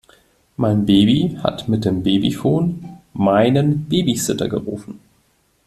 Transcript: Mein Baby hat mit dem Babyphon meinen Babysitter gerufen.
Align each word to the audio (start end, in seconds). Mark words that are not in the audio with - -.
Mein 0.57 0.87
Baby 0.87 1.37
hat 1.43 1.67
mit 1.69 1.85
dem 1.85 2.01
Babyphon 2.01 2.83
meinen 3.13 3.87
Babysitter 3.87 4.49
gerufen. 4.49 4.99